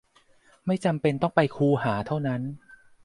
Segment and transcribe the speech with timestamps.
[0.65, 2.41] ไม่จำเป็นต้องไปคูหาเท่านั้น